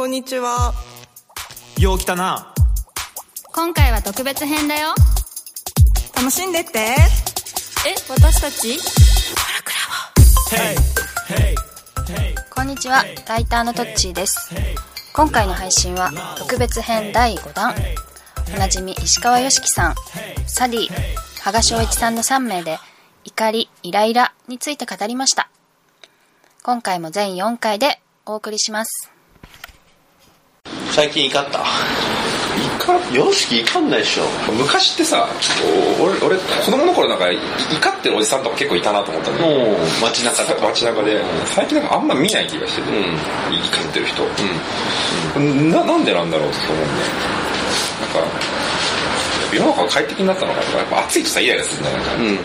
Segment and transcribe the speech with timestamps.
[0.00, 0.72] こんにちは。
[1.78, 2.54] よう来たな。
[3.52, 4.94] 今回は特別編だよ
[6.16, 6.78] 楽しんでって。
[6.78, 6.96] え
[8.08, 8.78] 私たち？
[12.48, 14.54] こんにちは、ライターのトッチーです。
[15.12, 17.74] 今回の配信は特別編第5弾。
[18.54, 19.94] おなじみ石川良樹さん、
[20.46, 20.88] サディ、
[21.42, 22.78] 羽賀翔一さんの3名で、
[23.24, 25.50] 怒り、イライラについて語りました。
[26.62, 29.12] 今回も全4回でお送りします。
[30.90, 31.64] 最近怒った。
[32.84, 34.24] 怒よしき怒んないでしょ。
[34.52, 35.28] 昔ってさ
[36.00, 39.76] お俺俺子供の頃なんか怒ってるおじさんとか結構いたなと思ったのよ。
[40.02, 40.66] 街中とか。
[40.68, 41.22] 街中で。
[41.46, 43.04] 最近なんかあんま見ない気がしてて、うん。
[43.04, 44.22] 怒ってる人、
[45.70, 46.98] ななんでなんだろうって思うんだよ
[48.00, 48.40] なんか
[49.52, 52.38] 世の中が快適になったのかとかやっぱ暑いとさイライラするんだよなんか、うん。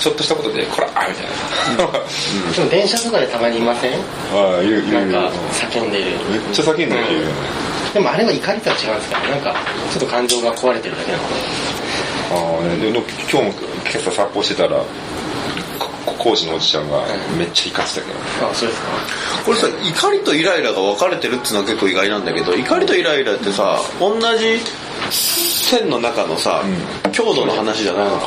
[0.00, 4.00] ちょっとしたことでこらあみたいな、でも電車とかでたまにいません？
[4.32, 6.04] ああいるいるなんか叫んでる。
[6.30, 7.32] めっちゃ叫んでる人いるよね、
[7.94, 9.54] でもあれは怒りとは違うんですかねなんか
[9.90, 11.24] ちょっと感情が壊れてるだけなの
[12.30, 14.84] ああねで今日も今朝散歩してたら
[16.04, 17.04] こ工事のおじちゃんが
[17.38, 18.88] めっちゃ怒ってたけど、あそうですか。
[19.44, 24.60] これさ怒りとイライラが分かれてるっていうのは結構意外なんだけど怒りとイライラってさ同じ
[25.68, 26.62] 線の中のさ、
[27.12, 28.26] 強度の話じゃないのか。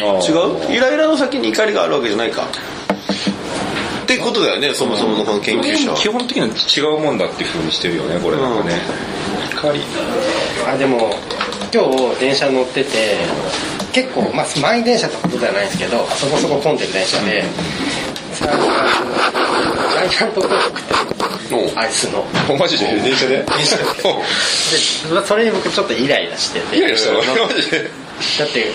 [0.00, 0.32] な違
[0.72, 0.74] う？
[0.74, 2.42] イライラの先に怒りがあるわけじゃないか。
[2.42, 5.96] ってことだよねそもそものこの研究者は。
[5.96, 8.36] 基本的には違うもんだっていうふうにしてるよねこれ。
[8.36, 8.80] なんかね、
[9.52, 9.80] 怒り。
[10.66, 11.10] あでも
[11.72, 11.82] 今
[12.14, 13.16] 日電車乗ってて
[13.92, 17.42] 結構まあ満員電車ってことではないんですけどそこそこ混んでる電車で、
[18.32, 19.45] さジャ
[20.06, 20.94] イアントコークって
[21.78, 22.24] アイスの。
[22.48, 22.86] おマジで？
[23.00, 23.44] 電車で？
[23.44, 23.84] 電車で。
[23.84, 26.76] でそれに僕ちょっとイライラしてて。
[26.78, 27.18] イライラしたの？
[27.46, 27.82] マジで？
[28.38, 28.72] だって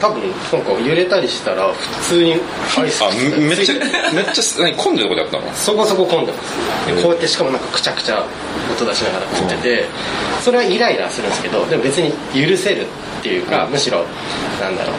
[0.00, 3.74] 多分なんか揺れたりしたら普通にアイスあめっちゃ
[4.12, 5.52] めっちゃ何混んでるとこだったの？
[5.54, 6.96] そこそこ混んでます。
[6.96, 8.26] でこうやってしかもなんかくちゃくちゃ
[8.72, 9.84] 音出しながら食ってて
[10.42, 12.86] それはイライラするんですけどでも別に許せる
[13.20, 14.04] っていうかむしろ
[14.60, 14.92] なんだろ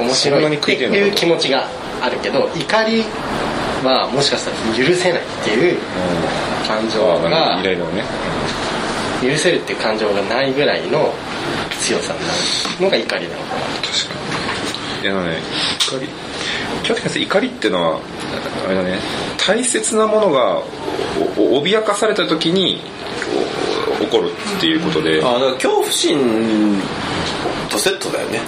[0.00, 1.68] う面白いにっていう気持ちが
[2.00, 3.04] あるけど怒り
[3.88, 5.78] はもしかしたら許せないっていう
[6.66, 8.04] 感情がかイライラをね。
[9.22, 11.12] 許せるっていう感情がないぐらいの
[11.78, 12.26] 強さにな
[12.78, 13.60] るのが怒りなのかな。
[13.60, 14.14] 確か
[14.98, 15.02] に。
[15.02, 15.38] いやあのね
[15.88, 16.08] 怒り。
[16.82, 18.00] 基本的に怒りっていうのは
[18.66, 18.98] あれだね。
[19.46, 20.62] 大切なものが
[21.36, 22.80] おお脅かされた時に
[24.00, 25.20] お起こるっていうことで。
[25.22, 26.80] あだから恐怖心
[27.68, 28.40] とセットだよね。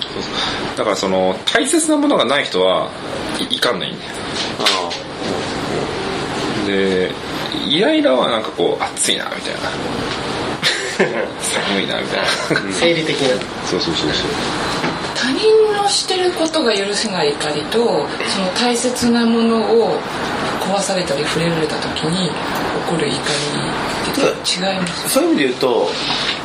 [0.76, 2.90] だからその大切なものがない人は
[3.50, 4.12] い怒んないんだよ
[6.66, 7.10] で
[7.68, 9.60] イライラはなんかこう暑いなみたいな。
[11.40, 12.26] 寒いなみたいな。
[12.72, 13.28] 生理的な。
[13.66, 14.92] そうそうそうそう。
[15.14, 17.78] 他人のしてることが許せない怒りと
[18.28, 19.98] その大切なものを
[20.60, 22.32] 壊されたり触れられた時に起
[22.90, 24.24] こる怒りって違
[24.76, 25.08] います。
[25.10, 25.88] そういう意味で言うと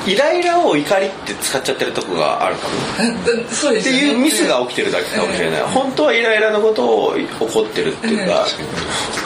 [0.05, 2.73] イライラを怒りって使っちゃってるとこがあるかも。
[3.49, 3.99] そうですよね。
[3.99, 8.45] っていうミスが起きてるだけかもしれない、本当はイライラのことを怒ってるっていうか、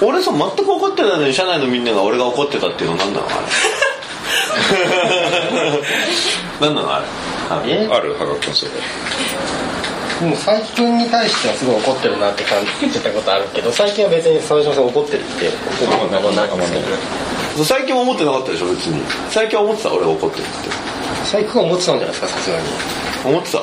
[0.01, 3.29] 俺さ全く怒ってないのに社内のみんなが俺が怒ってたっていうの何なのあ
[6.61, 6.67] れ？
[6.67, 6.99] 何なのあ
[7.63, 7.83] れ？
[7.83, 8.13] えある？
[8.13, 8.71] はがきのそれ。
[10.21, 15.49] もう最近に対してはすごい怒ってるなって感じてたことあるけど最近は別に沢島さん怒ってるって
[15.81, 16.85] 思うことないんですけど
[17.55, 19.01] そう最近は思ってなかったでしょ別に。
[19.29, 20.51] 最近は思ってた俺が怒ってるって。
[21.25, 22.63] 最近は思ってたんじゃないですかさすがに。
[23.25, 23.59] 思ってた、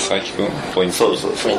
[0.00, 0.48] 佐伯君？
[0.74, 0.96] ポイント？
[0.96, 1.58] そうそうそう。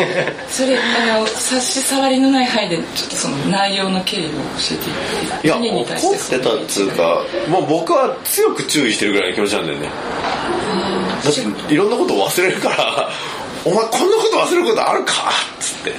[0.50, 4.32] それあの差し障りのない範囲でちょっとその内容の経緯を教
[4.72, 9.88] えていや何に対怒してってたっつうかもう僕は強く注意してるぐらいの気持ちなんだよね。
[11.22, 13.10] だっていろんなことを忘れるから
[13.64, 15.92] 「お前こんなこと忘れることあるか?」っつって。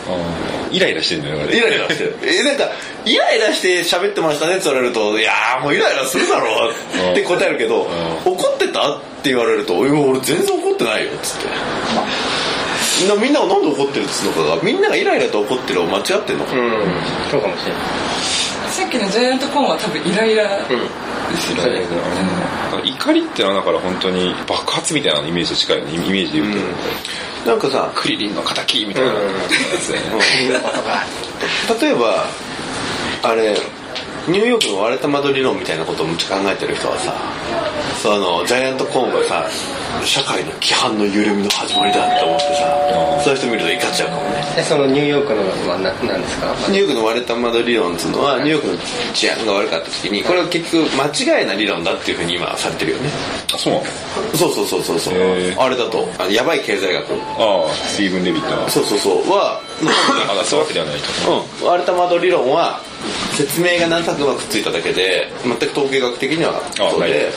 [0.71, 2.17] イライラしてんだよねイライラしてる。
[2.23, 2.67] えなんか
[3.05, 4.55] イライラして喋ってましたね？
[4.55, 6.71] って言われると「いやーもうイライラするだろ」
[7.11, 7.87] って答えるけど
[8.25, 11.47] 「怒ってた?」って言われると「いや俺全然怒ってないよ」っつって。
[13.07, 16.61] なみんながなんで怒ってるっつうのかがみんながイライラと怒ってるを間違ってんのかな。
[16.61, 16.71] うん。
[17.29, 17.81] そうかもしれない
[18.73, 20.75] さっきのジャイアントコーンは多分イライラで
[21.37, 21.85] すよね、
[22.83, 25.93] 怒りってのはだから本当に爆発みたいなイメージと近いよね。
[25.93, 26.53] イメージで言う
[27.43, 29.13] と、なんかさクリリンの敵みたいな。
[29.13, 29.19] や
[29.79, 30.23] つだよね、
[31.81, 32.25] 例えば
[33.21, 33.57] あれ
[34.27, 37.13] ニューヨークの割れた窓理論みたいなことをむっちゃ考えてる人はさ
[38.01, 39.47] そのジャイアントコーンがさ
[40.05, 44.43] 社会の規範の緩みの始まりだって思ってさそういう人見ると怒っちゃうかもね。
[44.55, 46.53] でそのニューヨークのはな何ですか？
[46.69, 48.77] ニューヨークの割れた窓理論っていうのはニューヨークの
[49.13, 53.09] 治安が悪かった時にこれは結局間違いな理論だっていうふうに今はされてるよね。
[53.53, 53.85] あそうなの
[54.35, 55.15] そうそうそうそうそう。
[55.57, 57.13] あれだとあのやばい経済学。
[57.39, 58.67] ああスティーブン・レビットの。
[58.69, 59.29] そうそうそう。
[59.29, 59.61] は
[60.41, 61.61] あそうわけではないと。
[61.61, 62.81] うん、割れた窓理論は
[63.33, 67.31] 説明が何作うまくついただけで全く統計学的にはそうで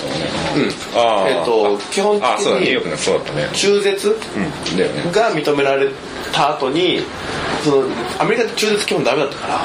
[1.90, 3.48] 基本的にクのそうだったね。
[3.52, 4.16] 中絶
[5.12, 5.88] が認められ
[6.32, 7.00] た後に
[7.64, 7.84] その
[8.18, 9.60] アメリカって中絶基本ダメだったから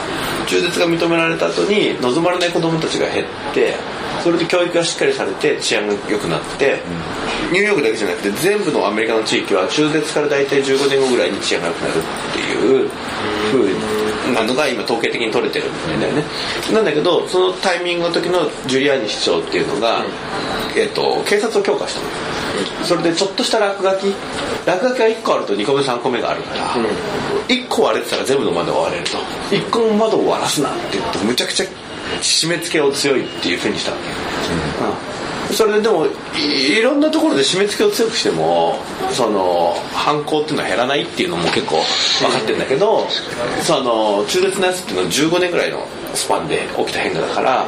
[0.48, 3.75] 中絶が認められた後に望まれない子供たちが減って
[4.24, 6.80] それで教育がしっかりされて治安が良くなって、
[7.51, 12.89] ニューヨークだけじゃなくて全部のアメリカの地域は中絶から大体15年後ぐらいに治安が良くなるっていう
[13.51, 14.00] 風
[14.33, 16.23] なのが今統計的に取れてるんだよね。
[16.73, 20.03] なんだけどそのタイミングの時のジュリアーニ市長っていうのが、
[20.75, 22.07] えっと警察を強化したの。
[22.85, 24.13] それでちょっとした落書き。
[24.65, 26.75] 落書きが1個あると2個目3個目があるから、
[27.47, 29.18] 1個割れてたら全部の窓を割れると。
[29.56, 31.65] 1個も窓を割らすなって言ってむちゃくちゃ
[32.21, 34.03] 締め付けを強いっていうふうにしたわけ、
[34.85, 35.11] うん
[35.51, 38.75] それでもいろんなところで締め付けを強くしても
[39.12, 41.81] その犯行っていうのは減らないっていうのも結構
[42.21, 43.07] 分かってるんだけど
[43.62, 47.65] その中絶のやつっていうのは15年ぐらいのスパンで起きた変化だから、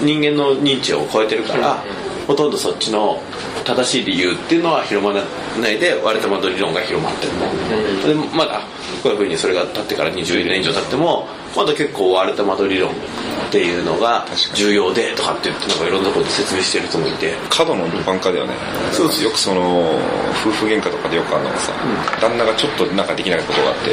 [0.00, 1.82] うん、人間の認知を超えてるから、
[2.26, 3.20] ほとんどそっちの
[3.64, 5.24] 正しい理由っていうのは広まら
[5.60, 8.60] ないで割れた窓理論が広まってるの、でまだ
[9.02, 11.26] こういうふうにそれが経ってから20年以上経っても
[11.56, 12.92] まだ結構割れた窓理論
[13.52, 17.36] っていうのが重要でとかって言ってなんかいろんなこと説明してる人もいて。
[17.50, 18.54] 角の一般化だよね、
[18.92, 19.90] そうそうよくその
[20.40, 21.72] 夫婦喧嘩とかでよくあるのがさ、
[22.18, 23.90] 旦那がちょっとなんかできないことがあって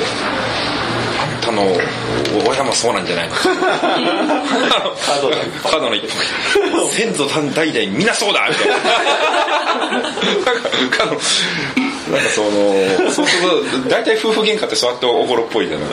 [1.65, 3.35] の親もそうなんじゃないの？
[5.09, 8.47] 角の一般角の一般先祖代々みんなそうだ。
[8.49, 13.27] みたいななんか角なんかそのそう。
[13.27, 13.43] する
[13.83, 15.89] と大体夫婦喧嘩ってそうやって起こるっぽいじゃない、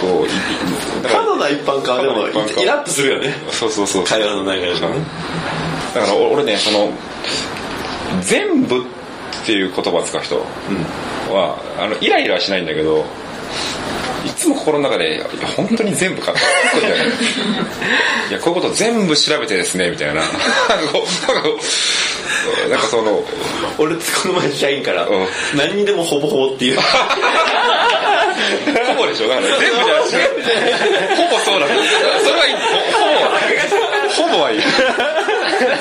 [0.00, 2.28] こういだから過度な一般化はでも
[2.62, 3.34] イラッとするよね。
[3.50, 4.80] そうそうそう会話の流れでね。
[5.94, 6.90] だから俺ねその
[8.22, 8.82] 全部っ
[9.44, 10.36] ていう言葉を使う人
[11.30, 13.04] は、あのイライラはしないんだけど
[14.26, 16.40] いつも心の中でいや本当に全部かった。
[16.78, 16.92] いない
[18.32, 20.14] やこういうこと全部調べてですねみたいな。
[20.14, 20.22] な
[22.76, 23.22] んかその
[23.78, 25.26] 俺この前社員からうん。
[25.56, 26.78] 何にでもほぼほぼっていう。
[26.80, 26.82] ほ
[28.96, 29.28] ぼでしょ？
[29.28, 30.16] だから全部じゃなくて
[31.16, 31.78] ほぼそうだそれ
[32.38, 32.54] はいい。
[34.14, 34.60] ほぼほぼはいい。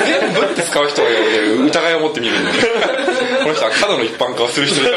[0.06, 2.52] 全部って使う人がいる疑いを持って見るんだ
[3.88, 4.90] の人は過度の一般化をする人だ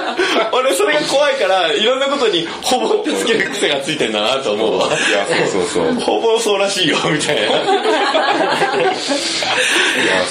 [0.52, 4.86] 俺それが怖いからいろんなことにほぼってつける癖がついてんだなと思うわ。
[4.86, 5.94] いやそうそうそう。
[6.00, 7.42] ほぼそうらしいよみたいな。
[7.42, 7.50] いや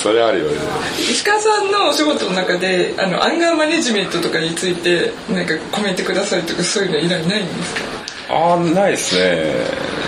[0.01, 0.57] それあるよね。
[0.99, 7.98] 石川さんのお仕事の中であのアンガーマネジメントとかについてなんかコメントくださいとかそういうの依頼ないんですか？
[8.29, 9.53] ああないですね。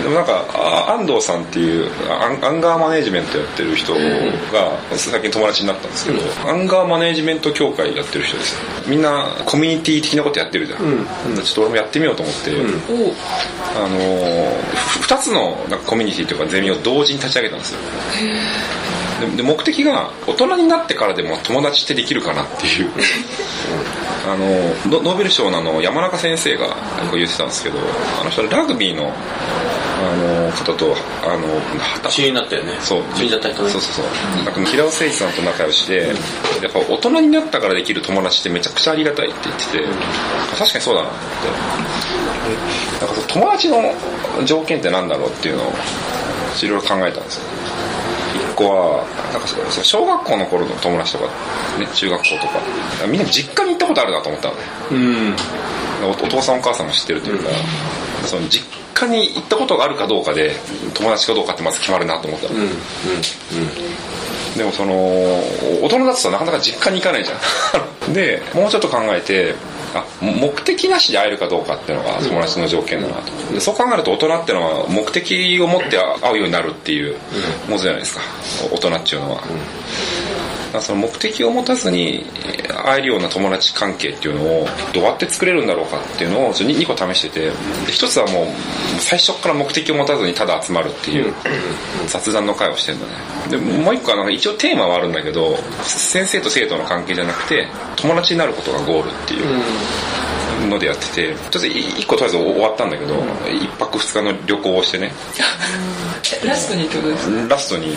[0.02, 3.98] でもなんかあ安藤さんっていうアンアンガーマネジメントやってる人が
[4.96, 8.56] 最近友達になったんですけど、アンガーマネジメント協会やってる人です
[8.88, 17.78] みんなコミュニティ的なことやってるじゃん、ちょっと俺もやってみようと思って、おあのーふ2つのなんかコミュニティとかゼミを同時に立ち上げたんですよ。
[19.20, 22.90] でで目的が大人になってからでも友達ってできるかなっていう
[24.24, 24.46] あの
[24.86, 26.76] ノノーベル賞のあの山中先生が
[27.12, 27.78] 言ってたんですけど
[28.20, 29.12] あの人ラグビーの
[30.02, 31.46] あの方とあの
[32.02, 32.72] は死になったよね。
[32.80, 33.02] そう。
[33.38, 33.70] った人ね。
[33.70, 34.44] そうそうそう。
[34.44, 39.84] なんか平尾誠一さんと仲良しでやっぱ大人になったからできる友達ってめちゃくちゃありがたいって言ってて
[40.58, 41.18] 確かにそうだなって。
[43.06, 45.72] なんか友達の条件ってなんだろうっていうのを
[46.60, 47.44] いろいろ考えたんですよ
[48.52, 49.48] 一個はなんか
[49.82, 51.24] 小学校の頃の友達とか、
[51.78, 52.60] ね、中学校とか。
[53.08, 54.60] みんな実家に行ったことあるなと思ったのね。
[54.90, 55.36] うん
[56.04, 57.50] おお父さんお母さんも知ってるというか、
[58.24, 60.56] その実家に行ったことがあるかどうかで
[60.94, 62.54] 友達かどうかってまず決まるなと思ったの、
[64.56, 64.94] でもその
[65.80, 68.12] 大人だとさなかなか実家に行かないじゃん。
[68.12, 69.54] でもうちょっと考えて
[70.00, 73.52] あ目的なしで会えるかどうかっていうのが友達の条件だなと。
[73.52, 77.16] でそう考えると大人っていうのは目的を持って会うようになるっていう
[77.68, 78.22] ものじゃないですか。
[78.72, 79.42] 大人っていうのは、
[80.80, 82.24] その目的を持たずに
[82.84, 87.40] 会えるような友達関係っていうのをどうやって作れるんだろうかっていうのを 2, 個試してて
[87.86, 88.46] で一つはもう
[89.00, 91.34] 最初から目的を持たずにただ集まるっていう
[92.06, 93.12] 雑談の会をしてるんだね。
[93.50, 105.12] でもう一個はなんか一応テーマはあるんだけど先生と生徒の関係じゃなくて友達になることがゴールっていうのでやっててとりあえず1個とりあえず終わったんだけど1泊2日の旅行をしてね。
[105.38, 105.92] え
[106.46, 107.92] ラストにってことですかラストに1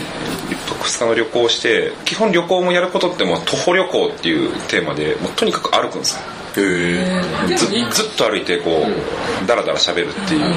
[0.67, 6.21] 泊2日の旅行をして基本旅行もやることってもう徒歩旅行っていうテーマでもうとにかく歩くんですよ。
[6.55, 7.91] ずでもいい。
[7.91, 10.55] ずっと歩いてこうダラダラ喋るっていう。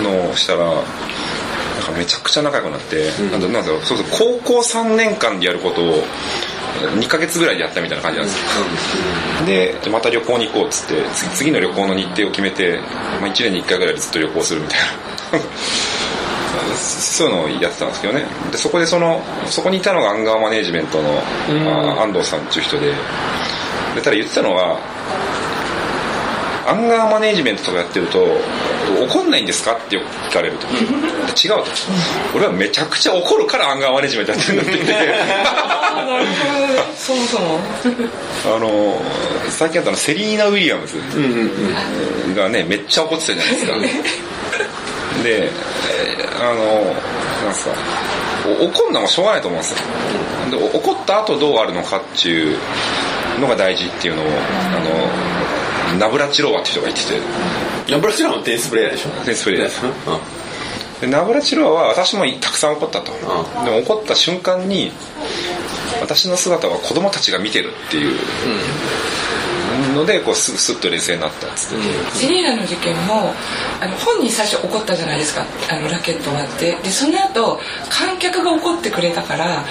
[0.00, 4.06] のをしたらなんかめちゃくちゃ仲良くなって、なんだなんだろうそうそう
[4.42, 6.02] 高校3年間でやることを
[6.98, 8.38] 2ヶ月ぐらいでやったみたいな感じなんです
[9.40, 12.78] よ、ででまた旅行に行こうっつって次次の旅行の日程を決めて、
[13.20, 14.86] まあ、1年に1回ぐらいでずっと旅行するみたいな
[16.80, 18.24] そういうのをやってたんですけどね。
[18.50, 21.20] でそこでそのそこにいたのがアンガーマネジメントの、
[21.98, 22.94] あ安藤さんっていう人で。
[23.94, 24.78] でただ言ってたのは
[26.66, 28.24] アンガーマネジメントとかやってると
[29.02, 30.66] 怒んないんですかってよく聞かれると。
[30.68, 31.70] 違うと。
[32.36, 34.94] 俺はめちゃくちゃ怒るからアンガーマネジメントやってるんだって言って。
[34.94, 36.94] ああなるほどね。
[36.96, 37.58] そもそも。
[38.56, 39.02] あの
[39.48, 40.98] 最近あったのセリーナ・ウィリアムズ
[42.36, 43.72] がねめっちゃ怒ってたじゃないですか
[45.22, 45.50] でえー
[46.40, 46.64] あの
[47.44, 47.74] なんすか
[48.60, 49.78] お怒るのもしょうがないと思うんですよ。
[50.50, 52.58] でお怒った後どうあるのかっていう
[53.40, 57.20] のが大事っていうのをあのナブラチロワって人が言ってて。
[57.90, 59.10] ナブラチラもテニスプレイヤーでしょ？
[59.24, 59.68] テニスプレイヤー。
[59.68, 59.90] で すうん。
[61.00, 64.92] でナブラチロワは私もたくさん怒ったと、うでも怒った瞬間に
[66.00, 68.16] 私の姿は子供たちが見てるっていう
[69.94, 73.32] のでこうススッと冷静になったっつって、セリーナの事件も
[73.80, 75.44] あの本人最初怒ったじゃないですか。
[75.70, 76.76] あのラケット割って。
[76.82, 79.64] でその後観客が怒ってくれたから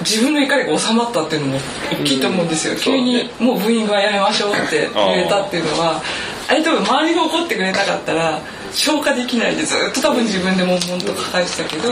[0.00, 1.60] 自分の怒りが収まったっていうのも
[1.92, 6.02] 大きいと思うんですよ、急にもうブーイングはやめましょうって言えたっていうのは
[6.48, 8.40] あれ多分周りが怒ってくれなかったら
[8.72, 11.90] 消化できないでずっと多分自分で悶々と抱えてたけど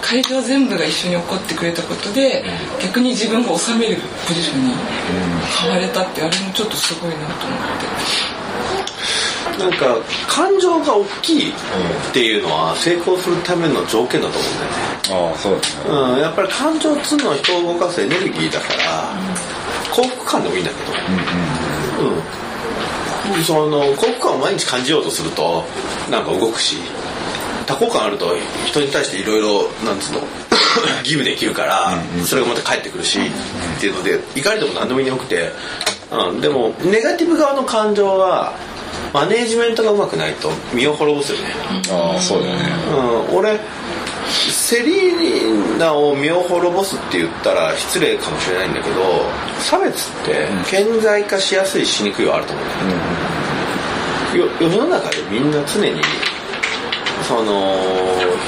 [0.00, 2.44] 会場全部が一緒に怒ってくれたことで
[2.80, 3.96] 逆に自分が収める
[4.26, 4.74] ポジションに
[5.60, 7.58] 変われたってあれもちょっとすごいなと思っ
[8.36, 8.40] て。
[9.58, 11.54] なんか感情が大きいっ
[12.14, 15.32] ていうのは成功するための条件だと思うんだよね。
[15.32, 15.90] ああそうですね。
[15.90, 19.14] うん、やっぱり感情っつうのは人を動かすエネルギーだから、
[19.92, 20.92] 幸福感でもいいんだけど、
[22.06, 22.49] うん
[23.44, 25.64] その幸福感を毎日感じようとすると
[26.10, 26.76] なんか動くし
[27.66, 28.34] 多幸感あると
[28.66, 30.20] 人に対していろいろなんつうの
[31.02, 35.50] 義務できるから、それがまた返ってくるし、っていうので怒りでも何でもいくて、
[36.10, 38.54] うん、でもネガティブ側の感情は
[39.12, 41.44] マネージメントがうまくないと身を滅ぼすよね、
[41.90, 42.62] ああそうだよね。
[43.30, 43.58] うん、俺
[44.30, 49.02] セリーナを身を滅ぼすって言ったら失礼かもしれないんだけど
[49.60, 52.74] 差別って顕在化しやすいしにくいはあると思うんだ
[54.38, 56.00] よね、よ世の中でみんな常に
[57.26, 57.76] その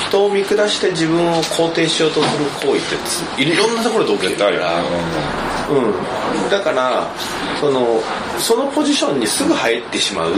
[0.09, 4.83] 人を見下して自分を肯定しようとする行為ってついろんなところで起きてるから、
[5.71, 7.11] うん、だから
[7.61, 8.01] その
[8.39, 10.33] そのポジションにすぐ入ってしまう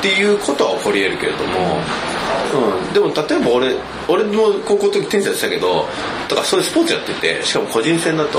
[0.00, 1.76] っていうことは起こり得るけれども、
[2.88, 3.76] うん、でも例えば俺
[4.08, 5.84] 俺も高校の時テニスやってたけど
[6.28, 8.38] とかそういうスポーツやっててしかも個人戦だと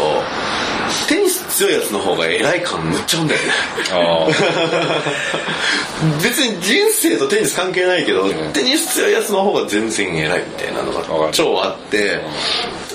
[1.08, 3.48] テニス強いやつの方が偉い感むっちゃうんだよね。
[3.92, 4.28] あ
[6.24, 12.20] 別に人生とテニス関係ないけど、テニス強いやつの方が全然偉いみたいなのが超あって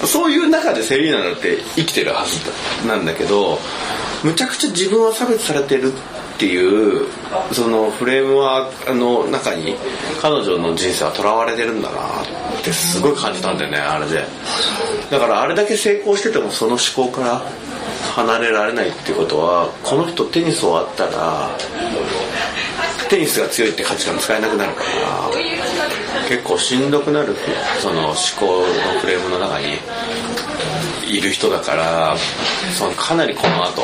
[0.05, 2.41] そういう中でセリーナだって生きてるはず
[2.87, 3.61] だなんだけど
[4.25, 7.07] むちゃくちゃ自分は差別されてるってていう
[7.53, 9.75] そのフレームワークの中に
[10.21, 14.25] 彼女の人生はとらわれてるんだなってすごい感じたんだよねあれで。
[15.11, 17.43] だからあれだけ成功しててもその思考から
[18.15, 21.51] 離れられないっていうことはこの人テニス終わったら
[23.09, 24.89] テニスが強いって価値観使えなくなるから
[26.29, 27.37] 結構しんどくなる
[27.81, 29.79] その思考のフレームの中に
[31.07, 32.17] いる人だから
[32.77, 33.83] そのかなりこの後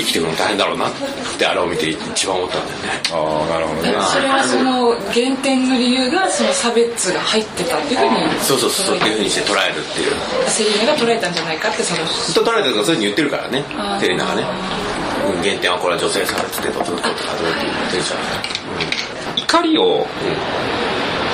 [0.00, 0.88] 生きていくの大変だろうな。
[0.88, 0.92] っ
[1.38, 3.02] てあれを見て一番思ったんだよね。
[3.12, 3.92] ああなるほどね。
[4.12, 10.12] それはその原点の理由がその差別が入ってたっていうふうにそうそうそうっていうふうにして捉えるっていう。
[10.48, 13.64] セリーナが捉えたんじゃないかってそのと捉えたとかそういうふうに言ってるからね。
[14.00, 14.42] テレナがね。
[14.42, 14.96] うん
[15.42, 19.40] 原点はこれは女性差別でどうぞどうぞどうぞって言ってるじゃん。
[19.40, 20.06] 怒りを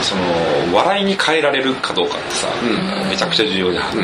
[0.02, 0.22] その
[0.74, 2.48] 笑いに変えられるかどうかってさ、
[3.08, 3.96] めちゃくちゃ重要じゃん、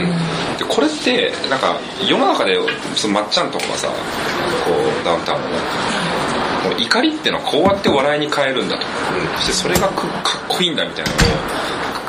[0.59, 1.77] でこれってなんか
[2.09, 2.57] 世の中で
[2.95, 3.95] そのまっちゃんとかがさこ
[4.73, 5.49] うダウンタウンの。
[6.79, 8.83] 怒りってのはこうやって笑いに変えるんだと、
[9.39, 11.21] そしてそれがくかっこいいんだみたいなのを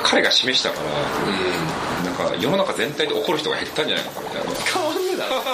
[0.03, 0.89] 彼が示したから、
[2.03, 4.49] なんか世の中全体で怒る人が減ったんじゃないのかみたいな。
[4.73, 5.31] 変わんねえだろ。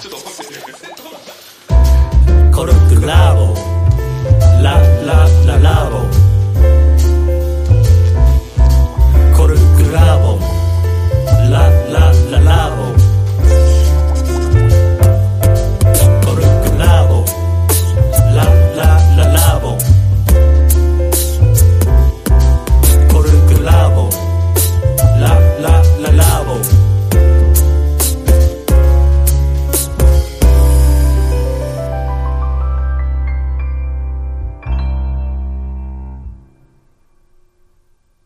[0.00, 0.42] ちょっと思って。
[0.42, 0.48] る
[2.54, 3.73] コルクラボ
[5.04, 6.23] las la lavo.